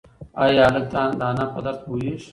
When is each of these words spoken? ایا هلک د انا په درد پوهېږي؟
ایا 0.43 0.65
هلک 0.73 0.85
د 1.19 1.21
انا 1.29 1.45
په 1.53 1.59
درد 1.65 1.77
پوهېږي؟ 1.85 2.27